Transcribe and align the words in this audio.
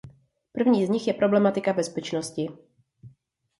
První 0.51 0.85
z 0.85 0.89
nich 0.89 1.07
je 1.07 1.13
problematika 1.13 1.73
bezpečnosti. 1.73 2.47